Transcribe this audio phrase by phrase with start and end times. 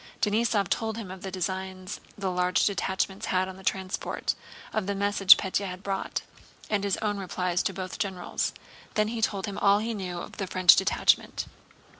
[0.19, 4.33] Denísov told him of the designs the large detachments had on the transport,
[4.73, 6.23] of the message Pétya had brought,
[6.71, 8.51] and his own replies to both generals.
[8.95, 11.45] Then he told him all he knew of the French detachment.